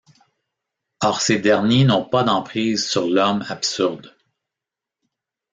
[1.05, 4.17] Or ces derniers n'ont pas d'emprise sur l'homme absurde.